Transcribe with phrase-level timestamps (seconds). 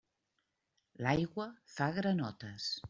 [1.07, 1.47] L'aigua
[1.77, 2.77] fa granotes.